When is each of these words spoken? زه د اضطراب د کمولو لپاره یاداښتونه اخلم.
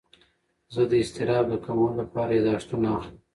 زه 0.73 0.81
د 0.91 0.91
اضطراب 1.03 1.45
د 1.49 1.53
کمولو 1.65 1.99
لپاره 2.01 2.31
یاداښتونه 2.37 2.87
اخلم. 2.99 3.19